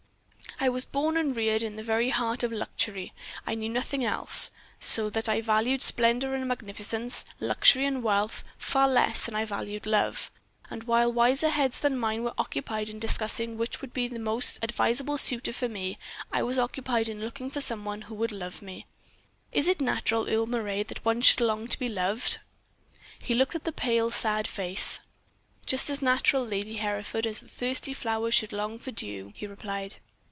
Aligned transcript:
I 0.63 0.69
was 0.69 0.85
born 0.85 1.17
and 1.17 1.35
reared 1.35 1.63
in 1.63 1.75
the 1.75 1.81
very 1.81 2.09
heart 2.09 2.43
of 2.43 2.51
luxury 2.51 3.13
I 3.47 3.55
knew 3.55 3.67
nothing 3.69 4.05
else 4.05 4.51
so 4.79 5.09
that 5.09 5.27
I 5.27 5.41
valued 5.41 5.81
splendor 5.81 6.35
and 6.35 6.47
magnificence, 6.47 7.25
luxury 7.39 7.87
and 7.87 8.03
wealth 8.03 8.43
far 8.59 8.87
less 8.87 9.25
than 9.25 9.33
I 9.33 9.43
valued 9.43 9.87
love; 9.87 10.29
and 10.69 10.83
while 10.83 11.11
wiser 11.11 11.49
heads 11.49 11.79
than 11.79 11.97
mine 11.97 12.23
were 12.23 12.35
occupied 12.37 12.89
in 12.89 12.99
discussing 12.99 13.57
which 13.57 13.81
would 13.81 13.91
be 13.91 14.07
the 14.07 14.19
most 14.19 14.59
advisable 14.61 15.17
suitor 15.17 15.51
for 15.51 15.67
me, 15.67 15.97
I 16.31 16.43
was 16.43 16.59
occupied 16.59 17.09
in 17.09 17.21
looking 17.21 17.49
for 17.49 17.59
some 17.61 17.83
one 17.83 18.03
who 18.03 18.13
would 18.13 18.31
love 18.31 18.61
me. 18.61 18.85
Is 19.51 19.67
it 19.67 19.81
natural, 19.81 20.29
Earle 20.29 20.45
Moray, 20.45 20.83
that 20.83 21.03
one 21.03 21.21
should 21.21 21.41
long 21.41 21.67
to 21.69 21.79
be 21.79 21.89
loved?" 21.89 22.37
He 23.23 23.33
looked 23.33 23.55
at 23.55 23.63
the 23.63 23.71
pale, 23.71 24.11
sad 24.11 24.47
face. 24.47 24.99
"Just 25.65 25.89
as 25.89 26.03
natural, 26.03 26.45
Lady 26.45 26.75
Hereford, 26.75 27.25
as 27.25 27.39
that 27.39 27.47
the 27.47 27.51
thirsty 27.51 27.95
flowers 27.95 28.35
should 28.35 28.53
long 28.53 28.77
for 28.77 28.91
dew," 28.91 29.33
he 29.35 29.47
replied. 29.47 29.95